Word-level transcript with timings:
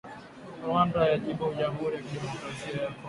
Rwanda 0.65 0.99
yajibu 1.11 1.45
Jamhuri 1.59 1.95
ya 1.95 2.01
Kidemokrasia 2.07 2.73
ya 2.79 2.85
Kongo 2.89 2.99